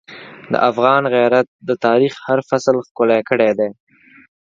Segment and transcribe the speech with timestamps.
[0.51, 3.69] د افغان غیرت د تاریخ هر فصل ښکلی کړی دی.